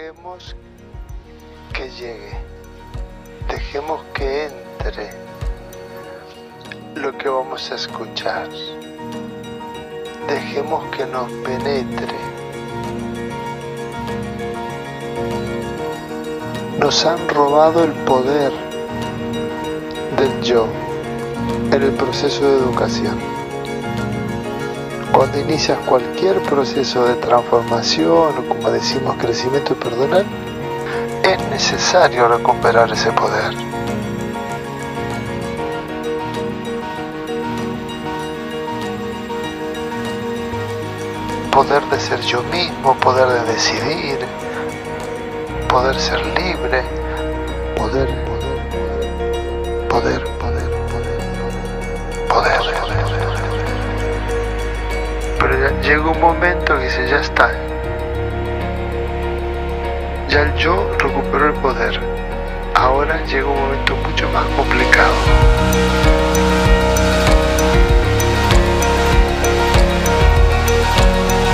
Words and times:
Dejemos 0.00 0.56
que 1.74 1.90
llegue. 1.90 2.32
Dejemos 3.48 4.00
que 4.14 4.46
entre 4.46 5.10
lo 6.94 7.16
que 7.18 7.28
vamos 7.28 7.70
a 7.70 7.74
escuchar. 7.74 8.48
Dejemos 10.26 10.84
que 10.96 11.04
nos 11.04 11.30
penetre. 11.44 12.16
Nos 16.78 17.04
han 17.04 17.28
robado 17.28 17.84
el 17.84 17.92
poder 18.06 18.52
del 20.16 20.40
yo 20.40 20.66
en 21.72 21.82
el 21.82 21.92
proceso 21.92 22.40
de 22.40 22.56
educación. 22.56 23.29
Cuando 25.20 25.38
inicias 25.38 25.76
cualquier 25.80 26.40
proceso 26.44 27.04
de 27.04 27.14
transformación 27.16 28.38
o 28.38 28.48
como 28.48 28.70
decimos 28.70 29.16
crecimiento 29.18 29.74
personal, 29.74 30.24
es 31.22 31.50
necesario 31.50 32.26
recuperar 32.26 32.90
ese 32.90 33.12
poder. 33.12 33.54
Poder 41.52 41.84
de 41.84 42.00
ser 42.00 42.22
yo 42.22 42.42
mismo, 42.44 42.96
poder 43.00 43.28
de 43.28 43.52
decidir, 43.52 44.20
poder 45.68 46.00
ser 46.00 46.24
libre, 46.28 46.82
poder, 47.76 48.08
poder, 48.24 48.64
poder, 49.86 50.24
poder, 50.38 50.64
poder, 50.88 51.20
poder. 52.26 52.79
Pero 55.40 55.58
ya 55.58 55.80
llega 55.80 56.10
un 56.10 56.20
momento 56.20 56.78
que 56.78 56.84
dice, 56.84 57.08
ya 57.08 57.20
está. 57.20 57.50
Ya 60.28 60.42
el 60.42 60.54
yo 60.54 60.92
recuperó 60.98 61.46
el 61.46 61.54
poder. 61.54 61.98
Ahora 62.74 63.24
llega 63.24 63.48
un 63.48 63.58
momento 63.58 63.96
mucho 63.96 64.28
más 64.30 64.44
complicado. 64.56 65.14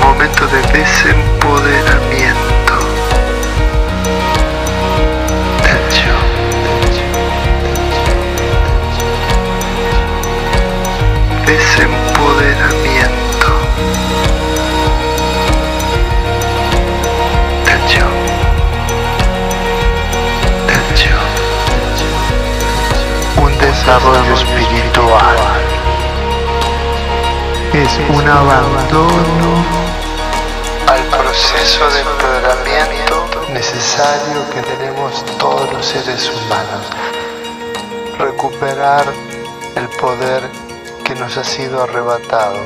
Momento 0.00 0.46
de 0.46 0.62
desempoderamiento 0.78 2.31
desarrollo 23.84 24.34
espiritual 24.34 25.36
es 27.72 27.98
un 28.10 28.28
abandono 28.28 29.64
al 30.86 31.02
proceso 31.06 31.90
de 31.90 32.00
empoderamiento 32.02 33.26
necesario 33.52 34.48
que 34.54 34.62
tenemos 34.62 35.24
todos 35.36 35.72
los 35.72 35.84
seres 35.84 36.30
humanos. 36.30 36.86
Recuperar 38.20 39.04
el 39.74 39.88
poder 39.98 40.48
que 41.02 41.16
nos 41.16 41.36
ha 41.36 41.42
sido 41.42 41.82
arrebatado. 41.82 42.60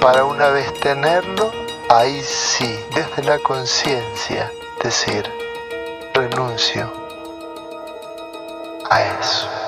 Para 0.00 0.24
una 0.24 0.48
vez 0.48 0.74
tenerlo, 0.80 1.52
ahí 1.88 2.20
sí, 2.24 2.76
desde 2.92 3.22
la 3.22 3.38
conciencia, 3.38 4.50
decir, 4.82 5.30
renuncio 6.12 6.92
a 8.90 9.00
eso. 9.00 9.61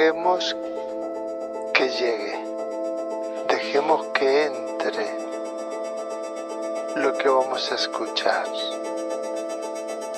Dejemos 0.00 0.56
que 1.74 1.88
llegue, 1.90 2.34
dejemos 3.48 4.06
que 4.14 4.46
entre 4.46 5.14
lo 6.96 7.12
que 7.18 7.28
vamos 7.28 7.70
a 7.70 7.74
escuchar, 7.74 8.46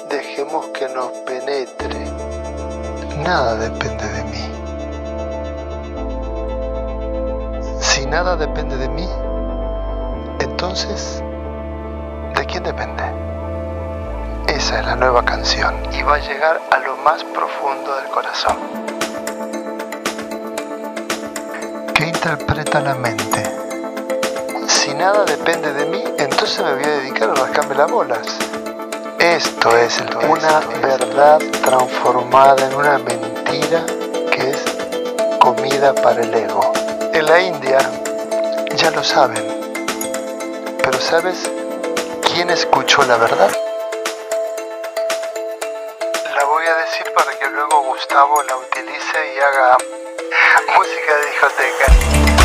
dejemos 0.09 0.66
que 0.69 0.88
nos 0.88 1.10
penetre, 1.26 1.98
nada 3.25 3.56
depende 3.56 4.09
de 4.09 4.22
mí. 4.22 4.44
Si 7.81 8.06
nada 8.06 8.37
depende 8.37 8.76
de 8.76 8.88
mí, 8.88 9.09
entonces, 10.38 11.20
¿de 12.37 12.47
quién 12.47 12.62
depende? 12.62 13.03
Esa 14.47 14.78
es 14.78 14.87
la 14.87 14.94
nueva 14.94 15.25
canción 15.25 15.75
y 15.93 16.04
va 16.04 16.14
a 16.14 16.20
llegar 16.20 16.60
a 16.70 16.78
lo 16.78 16.97
más 16.99 17.25
profundo 17.25 17.97
del 17.97 18.06
corazón. 18.10 18.91
¿Qué 22.02 22.08
interpreta 22.08 22.80
la 22.80 22.96
mente? 22.96 23.44
Si 24.66 24.92
nada 24.92 25.24
depende 25.24 25.72
de 25.72 25.86
mí, 25.86 26.02
entonces 26.18 26.58
me 26.58 26.74
voy 26.74 26.82
a 26.82 26.96
dedicar 26.96 27.30
a 27.30 27.34
rascarme 27.34 27.76
las 27.76 27.88
bolas. 27.88 28.26
Esto 29.20 29.76
es 29.76 30.02
una 30.28 30.58
verdad 30.80 31.38
transformada 31.64 32.66
en 32.66 32.74
una 32.74 32.98
mentira 32.98 33.86
que 34.32 34.50
es 34.50 34.64
comida 35.38 35.94
para 35.94 36.22
el 36.22 36.34
ego. 36.34 36.72
En 37.12 37.24
la 37.24 37.38
India 37.38 37.78
ya 38.74 38.90
lo 38.90 39.04
saben, 39.04 39.46
pero 40.82 40.98
¿sabes 40.98 41.48
quién 42.34 42.50
escuchó 42.50 43.04
la 43.04 43.16
verdad? 43.16 43.52
La 46.34 46.44
voy 46.46 46.66
a 46.66 46.74
decir 46.78 47.06
para 47.14 47.30
que 47.38 47.48
luego 47.48 47.84
Gustavo 47.84 48.42
la 48.42 48.56
utilice 48.56 49.36
y 49.36 49.38
haga 49.38 49.76
música 50.60 51.16
de 51.16 51.26
discoteca. 51.26 52.41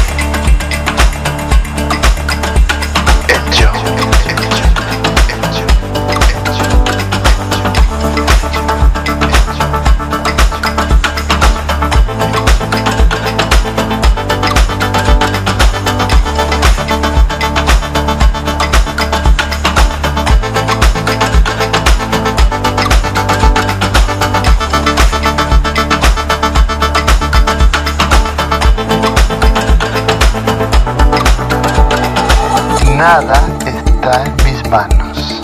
Nada 33.07 33.41
está 33.65 34.25
en 34.25 34.35
mis 34.43 34.69
manos. 34.69 35.39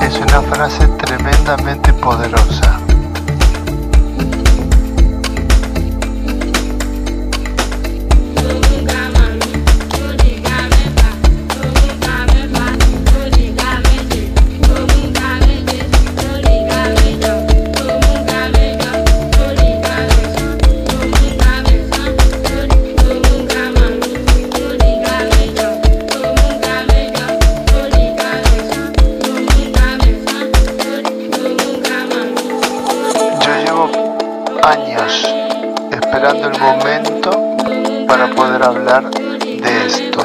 Es 0.00 0.16
una 0.20 0.42
frase 0.42 0.86
tremendamente 0.86 1.92
poderosa. 1.94 2.85
Esperando 36.16 36.48
el 36.48 36.58
momento 36.58 37.56
para 38.08 38.34
poder 38.34 38.62
hablar 38.62 39.10
de 39.10 39.86
esto. 39.86 40.20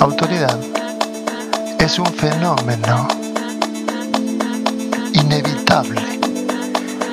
Autoridad 0.00 0.58
es 1.78 1.98
un 2.00 2.06
fenómeno 2.06 3.06
inevitable 5.12 6.02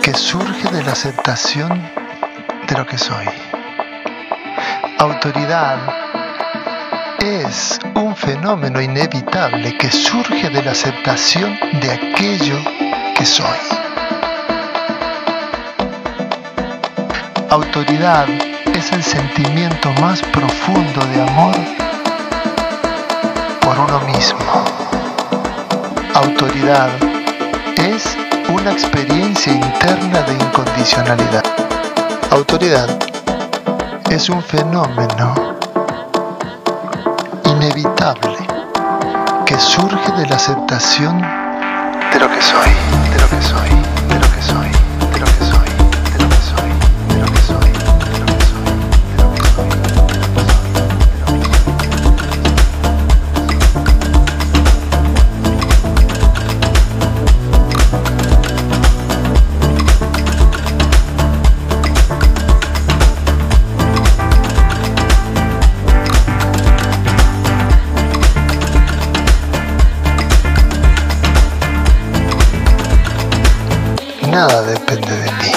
que 0.01 0.15
surge 0.15 0.67
de 0.71 0.83
la 0.83 0.93
aceptación 0.93 1.79
de 2.67 2.75
lo 2.75 2.87
que 2.87 2.97
soy. 2.97 3.27
Autoridad 4.97 6.08
es 7.49 7.79
un 7.95 8.15
fenómeno 8.15 8.79
inevitable 8.79 9.75
que 9.75 9.89
surge 9.89 10.49
de 10.49 10.61
la 10.61 10.71
aceptación 10.71 11.57
de 11.81 11.91
aquello 11.91 12.57
que 13.15 13.25
soy. 13.25 13.59
Autoridad 17.49 18.27
es 18.75 18.91
el 18.91 19.03
sentimiento 19.03 19.91
más 19.99 20.21
profundo 20.21 21.01
de 21.07 21.21
amor 21.23 21.55
por 23.61 23.79
uno 23.79 23.99
mismo. 24.01 24.39
Autoridad 26.13 26.91
es 27.77 28.15
una 28.49 28.71
experiencia 28.71 29.53
interna 29.53 30.21
de 30.21 30.33
incondicionalidad. 30.33 31.43
Autoridad 32.29 32.89
es 34.11 34.29
un 34.29 34.43
fenómeno 34.43 35.48
que 39.45 39.59
surge 39.59 40.11
de 40.13 40.25
la 40.27 40.37
aceptación 40.37 41.19
de 41.19 42.19
lo 42.19 42.29
que 42.29 42.41
soy, 42.41 42.69
de 43.11 43.19
lo 43.19 43.29
que 43.29 43.41
soy, 43.41 44.18
Nada 74.31 74.61
depende 74.61 75.11
de 75.11 75.31
mí. 75.31 75.51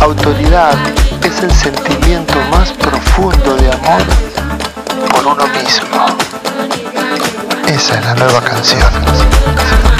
Autoridad 0.00 0.72
es 1.22 1.42
el 1.42 1.52
sentimiento 1.52 2.34
más 2.50 2.72
profundo 2.72 3.56
de 3.56 3.72
amor 3.72 4.02
por 5.12 5.26
uno 5.26 5.46
mismo. 5.48 6.06
Esa 7.66 7.98
es 7.98 8.04
la 8.06 8.14
nueva 8.14 8.40
canción. 8.40 9.99